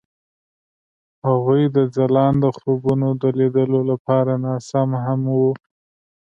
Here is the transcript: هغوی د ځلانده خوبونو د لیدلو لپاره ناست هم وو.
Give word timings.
هغوی 1.27 1.63
د 1.75 1.77
ځلانده 1.95 2.49
خوبونو 2.57 3.09
د 3.21 3.23
لیدلو 3.39 3.79
لپاره 3.91 4.33
ناست 4.45 4.73
هم 5.05 5.21
وو. 5.37 5.51